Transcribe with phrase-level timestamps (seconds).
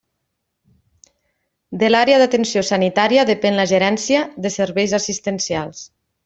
[1.83, 5.87] De l'Àrea d'Atenció Sanitària depèn la Gerència de Serveis Assistencials.